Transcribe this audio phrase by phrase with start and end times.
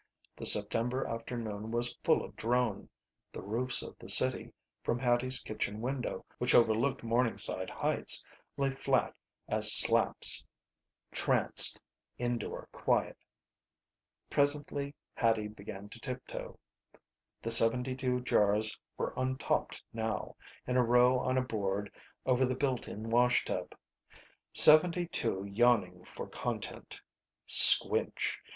[0.35, 2.89] The September afternoon was full of drone.
[3.31, 8.25] The roofs of the city from Hattie's kitchen window, which overlooked Morningside Heights,
[8.57, 9.13] lay flat
[9.47, 10.43] as slaps.
[11.11, 11.79] Tranced,
[12.17, 13.15] indoor quiet.
[14.27, 16.57] Presently Hattie began to tiptoe.
[17.43, 21.91] The seventy two jars were untopped now, in a row on a board
[22.25, 23.75] over the built in washtub.
[24.51, 26.99] Seventy two yawning for content.
[27.47, 28.39] Squnch!